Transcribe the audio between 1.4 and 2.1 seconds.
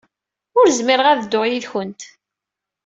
yid-went.